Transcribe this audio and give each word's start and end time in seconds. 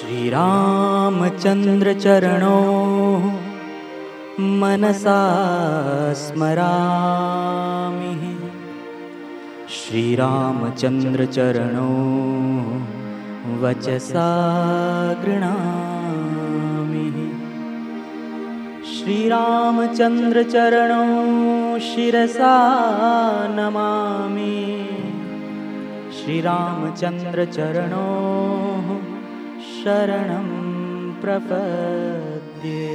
श्रीरामचन्द्रचरणो 0.00 2.58
मनसा 4.38 5.22
स्मरामि। 6.16 8.36
श्रीरामचन्द्रचरणो 9.68 11.90
वचसा 13.64 14.28
गृणामि। 15.24 17.32
श्रीरामचन्द्रचरणो 18.84 21.78
शिरसा 21.78 22.56
नमामि। 23.50 24.84
श्रीरामचन्द्रचरणो 26.12 28.69
शरणं 29.80 30.48
प्रपद्ये। 31.20 32.88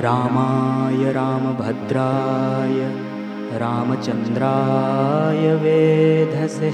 रामाय 0.00 1.12
रामभद्राय 1.12 2.78
रामचन्द्राय 3.58 5.54
वेधसे 5.62 6.70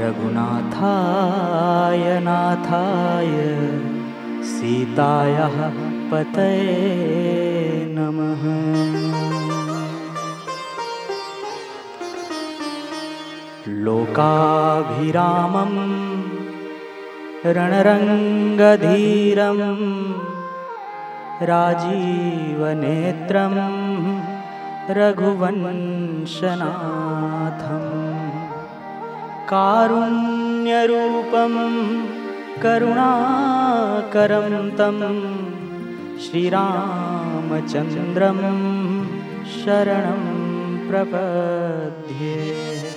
रघुनाथाय 0.00 2.04
नाथाय 2.20 3.34
सीतायाः 4.44 5.58
पतये 6.10 7.84
नमः 7.98 8.42
लोकाभिरामं 13.88 15.72
रणरङ्गधीरं 17.56 19.60
राजीवनेत्रं 21.50 23.54
रघुवंशनाथं 24.98 25.46
कारुण्यरूपं 29.52 31.54
करुणाकरं 32.64 34.56
तं 34.78 34.98
श्रीरामचन्द्रं 36.26 38.40
शरणं 39.58 40.24
प्रपद्ये 40.88 42.87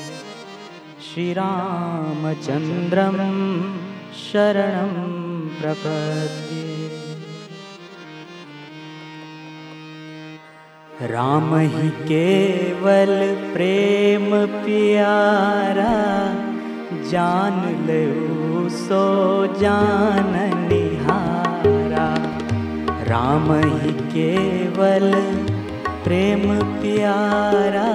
श्रीरामचन्द्रं 1.14 3.18
शरणं 4.16 4.94
प्रपद्ये। 5.62 6.68
राम 11.08 11.56
ही 11.56 11.90
केवल 11.90 13.14
प्रेम 13.54 14.30
प्यारा 14.46 15.98
जान 17.12 17.60
लो 17.90 18.70
सो 18.70 19.04
जान 19.56 20.34
निहारा। 20.72 22.08
राम 23.04 23.54
ही 23.54 23.92
केवल 23.92 25.08
प्रेम 26.04 26.44
प्यारा 26.82 27.90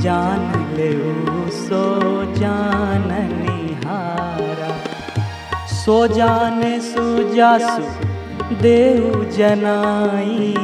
जान 0.00 0.42
लो 0.78 1.50
सो 1.50 1.84
जान 2.34 3.08
निहारा। 3.32 4.76
सो 5.66 6.06
जान 6.06 6.80
सुजासु 6.80 7.82
देव 8.54 9.30
जनाई। 9.38 10.54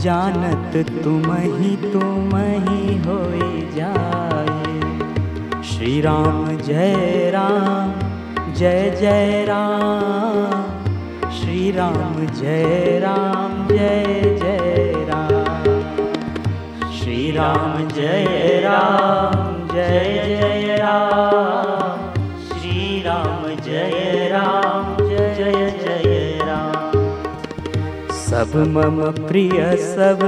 जानत 0.00 0.86
तुम 1.04 1.32
ही 1.32 1.76
तुम 1.76 2.30
ही 2.36 2.96
होई 2.96 3.70
जाए। 3.74 4.72
श्री 5.62 6.00
राम 6.00 6.56
जय 6.56 7.30
राम, 7.34 7.92
जय 8.52 8.98
जय 9.00 9.44
राम। 9.48 10.62
श्री 11.30 11.70
राम 11.70 12.26
जय 12.26 13.00
राम, 13.02 13.68
जय 13.68 14.21
राम 17.36 17.88
जय 17.88 18.60
राम, 18.64 19.68
जय 19.74 20.24
जय 20.26 20.76
राम। 20.80 22.14
श्री 22.46 23.02
राम, 23.02 23.62
जय 23.62 24.28
राम 24.32 25.08
जय 25.08 25.34
जय 25.78 26.38
राम। 26.42 26.90
सब 28.10 28.52
मम 28.56 29.26
प्रिय, 29.26 29.76
सब 29.76 30.20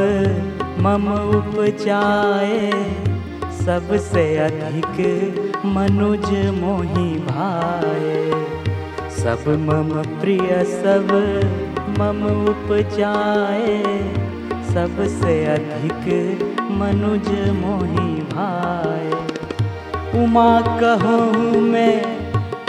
मम 0.80 1.12
उपजाए। 1.12 2.70
सबसे 3.64 4.36
अधिक 4.36 4.98
मनुज 5.66 6.30
मोहि 6.60 7.18
भाए। 7.18 8.30
सब 9.10 9.44
मम 9.48 10.20
प्रिय, 10.20 10.64
सब 10.64 11.08
मम 11.98 12.26
उपजाए। 12.48 13.82
सबसे 14.74 15.44
अधिक 15.44 16.53
मनुज 16.74 17.28
मोहि 17.58 18.10
भाए। 18.32 19.10
उमा 20.22 20.60
कहूँ 20.60 21.60
मैं 21.60 21.96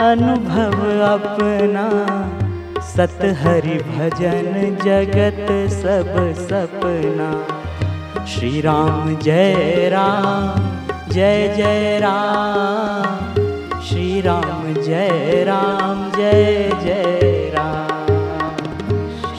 अनुभव 0.00 0.80
अपना। 1.06 1.86
सत 2.80 3.18
हरि 3.40 3.78
भजन 3.78 4.76
जगत 4.84 5.46
सब 5.70 6.12
सपना। 6.38 7.30
श्री 8.26 8.60
राम 8.60 9.16
जय 9.16 9.88
राम, 9.92 10.60
जय 11.12 11.54
जय 11.56 11.98
राम। 12.02 13.34
श्री 13.80 14.20
राम 14.20 14.74
जय 14.74 15.44
राम, 15.48 16.10
जय 16.16 16.70
जय 16.84 17.52
राम। 17.54 18.06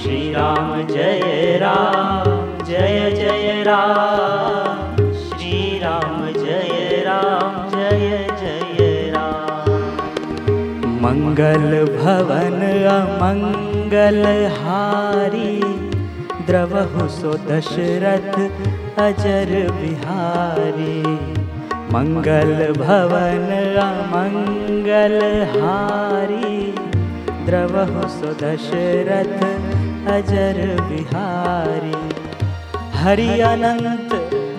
श्री 0.04 0.34
राम 0.34 0.88
जय 0.88 1.60
राम, 1.62 2.66
जय 2.66 3.12
जय 3.16 3.64
राम। 3.68 4.57
मंगल 11.18 11.98
भवन 11.98 12.62
अमंगल 12.86 14.24
हारी। 14.60 15.62
द्रवहु 16.48 17.08
सो 17.08 17.34
दशरथ 17.34 18.38
अजर 19.00 19.72
बिहारी। 19.72 21.02
मंगल 21.94 22.74
भवन 22.74 23.50
अमंगल 23.78 25.18
हारी। 25.56 26.76
द्रवहु 27.46 28.08
सो 28.10 28.34
दशरथ 28.44 29.44
अजर 30.12 30.82
बिहारी। 30.82 32.10
हरि 32.98 33.40
अनंत 33.40 34.14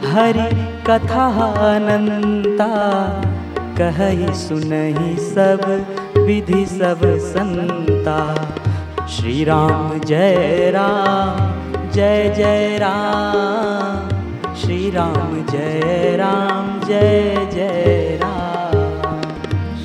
हरि 0.06 0.66
कथा 0.90 1.28
अनंता। 1.74 2.68
कहई 3.80 4.26
सुनहि 4.30 5.16
सब 5.20 5.86
विधि 6.28 6.66
सब 6.66 7.00
संता। 7.18 8.16
श्री 9.06 9.44
राम 9.44 10.00
जय 10.00 10.70
राम 10.74 11.38
जय 11.90 12.34
जय 12.36 12.78
राम। 12.78 14.54
श्री 14.54 14.90
राम 14.90 15.46
जय 15.50 16.16
राम 16.20 16.80
जय 16.80 17.48
जय 17.54 18.18
राम। 18.22 19.22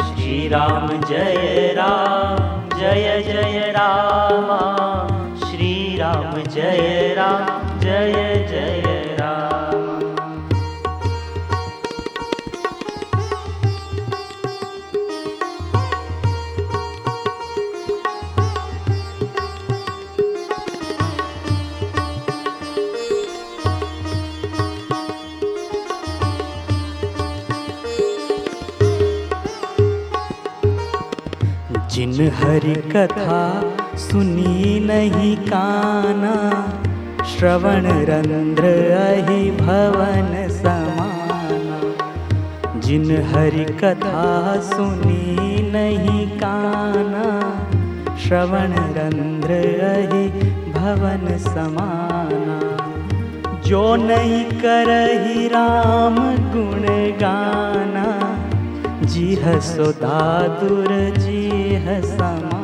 श्री 0.02 0.48
राम 0.48 0.88
जय 0.88 1.74
राम 1.78 2.80
जय 2.80 3.24
जय 3.28 3.74
राम 3.78 4.83
जिन 32.04 32.32
हरि 32.36 32.76
कथा 32.76 33.62
सुनी 33.98 34.80
नहीं 34.80 35.38
काना, 35.38 36.34
श्रवण 37.26 37.86
रंध्र 37.86 38.64
अहि 38.92 39.52
भवन 39.52 40.48
समाना। 40.52 41.80
जिन 42.80 43.06
हरि 43.06 43.66
कथा 43.66 44.60
सुनी 44.62 45.72
नहीं 45.72 46.28
काना, 46.28 47.24
श्रवण 48.18 48.74
रंध्र 48.74 49.54
रही 49.54 50.30
भवन 50.72 51.38
समाना। 51.38 52.60
जो 53.66 53.96
नहीं 53.96 54.44
करही 54.44 55.48
राम 55.48 56.16
गुण 56.26 56.84
गाना 57.20 58.04
जीह 59.14 59.60
सोदादुर 59.60 60.88
जी 61.18 61.76
हसमाना। 61.76 62.62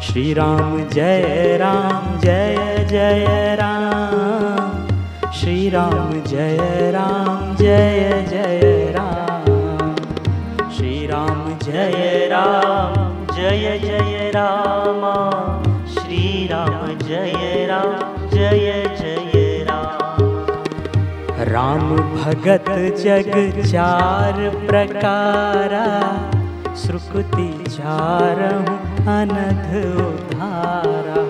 श्री 0.00 0.34
राम 0.34 0.88
जय 0.88 1.56
राम, 1.60 2.20
जय 2.20 2.86
जय 2.90 3.56
राम। 3.60 5.32
श्री 5.32 5.70
राम 5.70 6.10
जय 6.22 6.90
राम, 6.94 7.56
जय 7.56 8.26
जय 8.30 8.94
राम। 8.96 9.94
श्री 10.70 11.06
राम 11.06 11.58
जय 11.64 12.28
राम, 12.32 13.26
जय 13.36 13.78
जय 13.78 14.30
राम। 14.34 14.81
राम 21.52 21.88
भगत 21.96 22.68
जग 22.98 23.32
चार 23.62 24.36
प्रकारा, 24.68 25.86
सुकृति 26.74 27.48
चार 27.68 28.40
अनध 29.14 29.74
उधारा। 30.02 31.24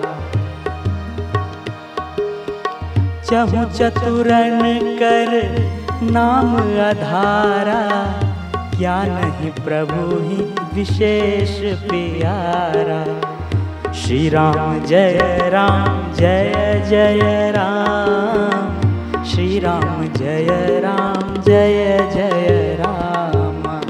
चहु 3.21 3.65
चतुरन 3.73 4.61
कर 5.01 5.33
नाम 6.11 6.55
अधारा 6.85 7.81
क्या 8.77 8.97
नहीं 9.03 9.51
प्रभु 9.59 10.19
ही 10.21 10.37
विशेष 10.73 11.59
प्यारा। 11.83 13.01
श्री 13.93 14.29
राम 14.29 14.79
जय 14.85 15.49
राम, 15.53 16.13
जय 16.13 16.85
जय 16.89 17.51
राम। 17.55 18.72
श्री 19.53 19.61
राम 19.61 20.07
जय 20.13 20.79
राम 20.83 21.41
जय 21.41 21.97
जय 22.13 22.77
राम। 22.79 23.81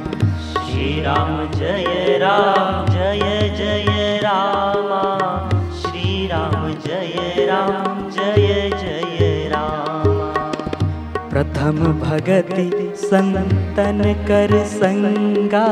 श्री 0.65 1.01
राम 1.01 1.51
जय 1.51 2.17
राम 2.21 2.89
जय 2.89 3.19
जय 3.57 4.19
राम। 4.23 5.49
श्री 5.73 6.27
राम 6.27 6.67
जय 6.73 7.45
राम 7.45 8.09
जय 8.09 8.69
जय 8.81 9.49
राम। 9.53 10.09
प्रथम 11.29 11.99
भगति 11.99 12.93
संतन 12.95 14.25
कर 14.27 14.63
संगा 14.65 15.67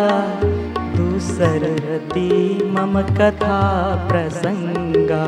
दूसर 0.95 1.59
रति 1.85 2.29
मम 2.65 3.01
कथा 3.01 3.61
प्रसंगा। 4.11 5.25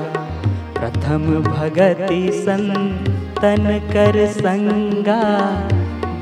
प्रथम 0.84 1.26
भगति 1.44 2.32
संतन 2.34 3.68
कर 3.94 4.28
संगा, 4.28 5.22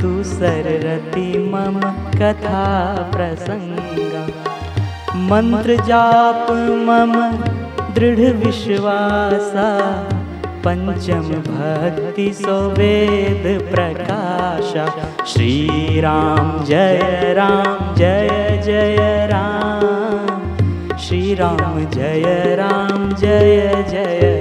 दूसर 0.01 0.67
रति 0.83 1.51
मम 1.53 1.79
कथा 2.19 2.65
प्रसंगा। 3.15 4.21
मंत्र 5.17 5.75
जाप 5.75 6.51
मम 6.87 7.13
दृढ़ 7.93 8.19
विश्वासा, 8.35 9.67
पंचम 10.65 11.31
भक्ति 11.47 12.31
सो 12.33 12.59
वेद 12.69 13.69
प्रकाशा। 13.71 14.85
श्री 15.27 16.01
राम 16.01 16.63
जय 16.63 17.33
राम, 17.37 17.95
जय 17.95 18.61
जय 18.65 19.27
राम। 19.31 20.97
श्री 20.97 21.33
राम 21.35 21.85
जय 21.85 22.55
राम, 22.59 23.09
जय 23.13 23.85
जय 23.89 24.40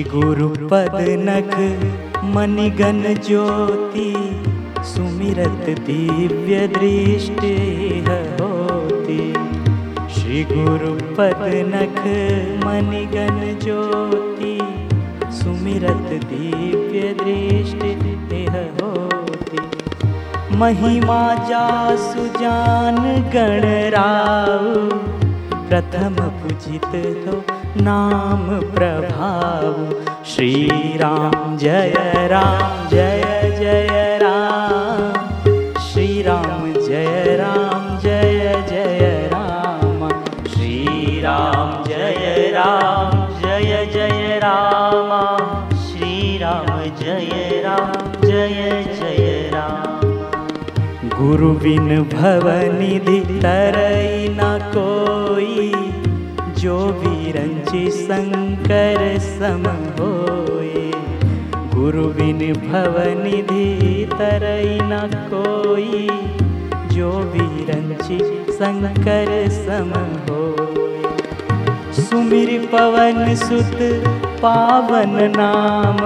श्री 0.00 0.10
गुरु 0.10 0.48
पद 0.68 0.94
नख 1.20 1.54
मणिगन 2.24 3.02
ज्योति 3.26 4.12
सुमिरत 4.84 5.66
दिव्य 5.80 6.68
दृष्टि 6.68 7.50
होती। 8.40 9.18
श्री 10.14 10.44
गुरु 10.44 10.92
पद 11.18 11.44
नख 11.72 12.00
मणिगन 12.64 13.58
ज्योति 13.62 14.56
सुमिरत 15.42 16.08
दिव्य 16.24 17.14
दृष्टि 17.22 18.44
होती। 18.80 20.56
महिमा 20.56 21.22
जासु 21.50 22.26
जान 22.40 22.96
गणराव 23.34 24.68
प्रथम 25.68 26.16
पूजित 26.40 26.92
हो 27.26 27.59
नाम 27.76 28.60
प्रभाव। 28.60 29.94
श्री 30.24 30.68
राम 30.96 31.58
जय 31.58 31.94
राम, 32.30 32.88
जय 32.88 33.56
जय 33.58 34.18
राम। 34.22 35.12
श्री 35.78 36.22
राम 36.22 36.72
जय 36.72 37.36
राम, 37.40 37.98
जय 37.98 38.64
जय 38.68 39.30
राम। 39.32 40.08
श्री 40.46 41.20
राम 41.20 41.84
जय 41.88 42.52
राम, 42.54 43.40
जय 43.42 43.90
जय 43.92 44.40
राम। 44.44 45.70
श्री 45.74 46.38
राम 46.38 46.66
जय 46.82 47.62
राम, 47.66 48.28
जय 48.28 48.84
जय 49.00 49.50
राम। 49.54 50.08
गुरु 51.08 51.52
बिन 51.52 52.02
भवनिधि 52.02 53.20
तरई 53.20 54.28
न 54.28 54.58
कोई। 54.76 55.72
जो 56.50 56.78
विरंचि 57.70 57.90
शंकर 57.90 59.18
सम 59.18 59.64
होए 59.98 60.90
गुरु 61.74 62.04
बिन 62.06 62.40
भवनिधि 62.52 64.08
तरई 64.12 64.78
न 64.82 64.98
कोई, 65.32 66.08
जो 66.94 67.10
भी 67.32 67.46
विरंचि 67.46 68.18
शंकर 68.52 69.30
सम 69.50 69.92
होए। 70.28 71.02
सुमिर 72.00 72.50
पवन 72.72 73.34
सुत 73.34 73.78
पावन 74.42 75.16
नाम, 75.36 75.98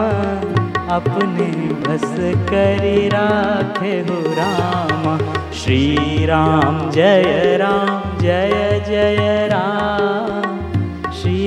अपने 0.91 1.51
बस 1.85 2.15
कर 2.51 2.85
राखे 3.15 3.97
हो 4.09 4.21
राम। 4.35 5.19
श्री 5.55 6.27
राम, 6.27 6.91
जय 6.91 7.57
राम, 7.61 8.19
जय 8.19 8.85
जय 8.89 9.49
राम। 9.53 10.34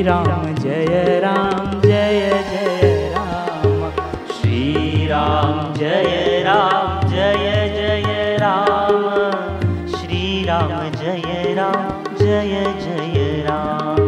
राम 0.07 0.55
जय 0.55 1.19
राम 1.23 1.81
जय 1.81 2.43
जय 2.51 3.13
राम। 3.15 3.89
श्री 4.27 5.07
राम 5.07 5.73
जय 5.73 6.43
राम 6.45 7.09
जय 7.09 7.33
जय 7.73 8.37
राम। 8.41 9.01
श्री 9.95 10.45
राम 10.45 10.69
जय 10.91 11.53
राम 11.57 12.15
जय 12.15 12.63
जय 12.83 13.43
राम। 13.47 13.99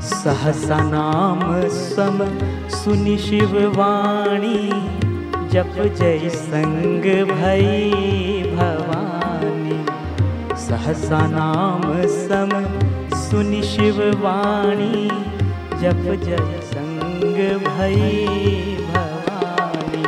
सहसा 0.00 0.78
नाम 0.82 1.40
सम 1.68 2.18
सुनि 2.68 3.16
शिव 3.18 3.56
वाणी 3.76 4.68
जप 5.48 5.74
जय 5.98 6.28
संग 6.28 7.08
भई 7.32 7.90
भवानी। 8.56 9.84
सहसा 10.58 11.26
नाम 11.26 11.90
सम 12.18 12.50
सुनि 13.28 13.62
शिव 13.62 13.98
वाणी, 14.24 15.08
जप 15.80 16.04
जय 16.24 16.60
संग 16.64 17.36
भई 17.66 18.26
भवानी। 18.88 20.02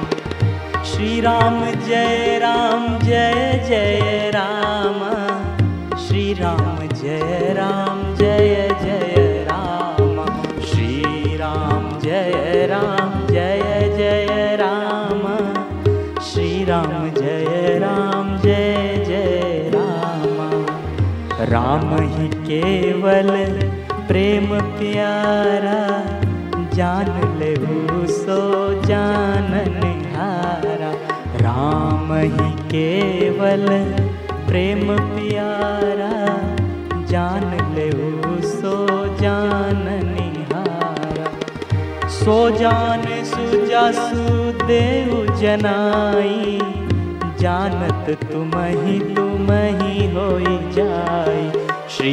श्री 0.84 1.20
राम 1.20 1.64
जय 1.64 2.38
राम, 2.42 2.98
जय 2.98 3.66
जय 3.68 4.30
राम। 4.34 5.00
श्री 5.98 6.32
राम 6.34 6.88
जय 6.88 7.54
राम, 7.56 8.14
जय 8.14 8.68
जय 8.82 9.46
राम। 9.50 10.24
श्री 10.64 11.02
राम 11.36 12.00
जय 12.00 12.66
राम, 12.70 13.26
जय 13.26 13.94
जय 13.96 14.56
राम। 14.60 15.22
श्री 16.22 16.64
राम 16.64 17.10
जय 17.10 17.78
राम, 17.82 18.38
जय 18.38 19.04
जय 19.08 19.70
राम। 19.74 19.90
राम 21.40 21.96
ही 22.02 22.28
केवल 23.00 23.28
प्रेम 24.08 24.48
प्यारा 24.78 25.76
जान 26.74 27.06
ले 27.38 27.54
सो 28.08 28.40
जानन 28.82 29.78
हारा। 30.14 30.90
राम 31.44 32.12
ही 32.14 32.50
केवल 32.72 33.64
प्रेम 34.48 34.84
प्यारा 35.14 36.10
जान 37.12 37.48
ले 37.76 37.88
सो 38.50 38.76
जान 39.22 39.82
निहारा 40.10 41.32
सो 42.18 42.38
जान 42.58 43.06
सुजा 43.24 43.90
सुदेव 43.92 45.10
जनाई, 45.40 46.58
जानत 47.40 48.16
तुम 48.22 48.52
ही 48.58 48.98
तुम 49.14 49.52
ही 49.80 50.12
होई 50.14 50.58
जाई। 50.72 51.50
श्री 51.90 52.12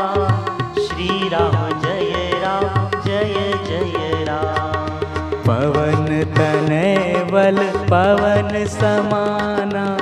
बल 7.31 7.57
पवन 7.89 8.65
समाना, 8.65 9.97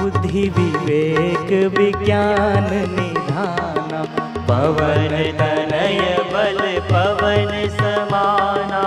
बुद्धि 0.00 0.42
विवेक 0.58 1.78
विज्ञान 1.78 2.66
निधाना। 2.72 4.02
पवन 4.50 5.14
तनय 5.38 6.00
बल 6.32 6.58
पवन 6.90 7.68
समाना, 7.68 8.82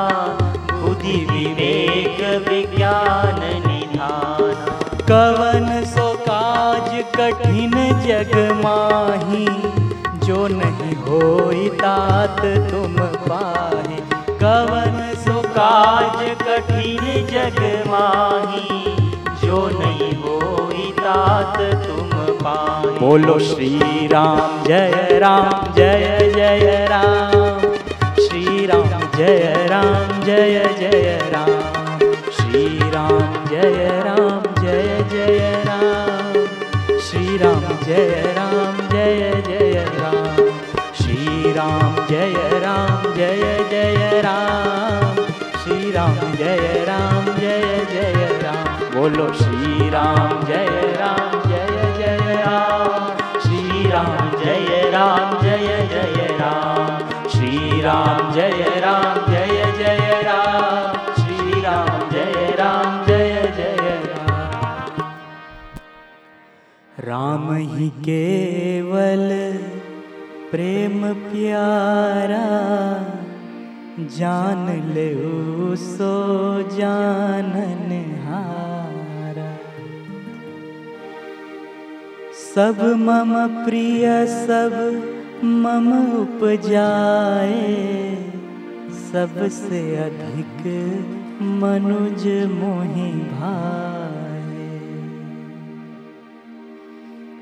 बुद्धि 0.71 1.17
विवेक 1.31 2.50
विज्ञान 2.50 3.39
निधाना। 3.67 4.79
कवन 5.11 5.83
सो 5.85 6.13
काज 6.21 7.03
कठिन 7.15 7.71
जग 8.01 8.35
माही, 8.65 9.45
जो 10.27 10.47
नहीं 10.47 10.95
होई 10.95 11.69
तात 11.69 12.41
तुम 12.71 12.95
पाहे। 13.29 14.01
कवन 14.43 15.11
काज 15.62 16.22
कठिन 16.41 17.03
जग 17.25 17.58
माही, 17.88 18.96
जो 19.41 19.58
नहीं 19.80 20.13
होई 20.13 20.86
तात 21.00 21.58
तुम 21.86 22.10
पाए 22.44 23.00
बोलो 23.00 23.38
श्री 23.39 24.08
राम 24.08 24.63
जय 24.63 25.20
राम, 25.22 25.74
जय 25.74 26.32
जय 26.36 26.88
राम। 26.89 27.60
श्री 28.22 28.65
राम 28.65 29.00
जय 29.18 29.68
राम, 29.70 30.22
जय 30.24 30.60
जय 30.80 31.20
राम। 31.34 31.51
श्री 32.32 32.65
राम 32.91 33.34
जय 33.50 34.01
राम, 34.06 34.41
जय 34.63 35.06
जय 35.12 35.63
राम। 35.68 36.34
श्री 37.00 37.38
राम 37.38 37.62
जय 37.86 38.34
राम, 38.38 38.89
जय 38.89 39.44
जय 39.48 39.86
राम। 40.00 40.50
श्री 41.01 41.53
राम 41.53 41.96
जय 42.10 42.60
राम, 42.63 43.13
जय 43.13 43.68
जय 43.72 44.22
राम। 44.25 44.50
जय 46.41 46.86
राम, 46.88 47.25
जय 47.25 47.86
जय 47.91 48.39
राम। 48.43 48.95
बोलो 48.95 49.33
श्री 49.33 49.89
राम 49.89 50.43
जय 50.43 50.95
राम, 51.00 51.50
जय 51.50 51.93
जय 51.98 52.36
राम। 52.36 53.39
श्री 53.39 53.89
राम 53.89 54.31
जय 54.43 54.91
राम, 54.93 55.43
जय 55.43 55.88
जय 55.91 56.38
राम। 56.39 56.98
श्री 57.29 57.81
राम 57.81 58.33
जय 58.33 58.81
राम, 58.86 59.31
जय 59.31 59.74
जय 59.77 60.21
राम। 60.24 60.98
श्री 61.13 61.62
राम 61.62 62.10
जय 62.10 62.55
राम, 62.60 63.05
जय 63.05 63.53
जय 63.57 64.03
राम। 64.05 65.03
राम 67.00 67.55
ही 67.55 67.89
केवल 67.89 69.29
प्रेम 70.51 71.13
प्यारा 71.13 72.45
जान 74.08 74.93
ले 74.93 75.12
सो 75.75 76.13
जानन 76.77 77.91
हारा। 78.25 79.58
सब 82.55 82.81
मम 82.81 83.65
प्रिय, 83.65 84.25
सब 84.25 84.74
मम 85.43 86.17
उपजाए। 86.17 87.91
सबसे 89.12 89.98
अधिक 89.98 90.63
मनुज 91.41 92.27
मोहि 92.51 93.12
भाए। 93.12 93.91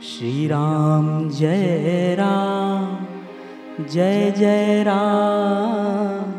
श्री 0.01 0.47
राम 0.47 1.29
जय 1.29 2.15
राम, 2.19 3.05
जय 3.85 4.33
जय 4.37 4.83
राम। 4.83 6.38